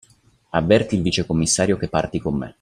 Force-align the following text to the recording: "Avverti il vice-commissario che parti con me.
"Avverti 0.49 0.95
il 0.95 1.03
vice-commissario 1.03 1.77
che 1.77 1.87
parti 1.87 2.17
con 2.17 2.33
me. 2.33 2.49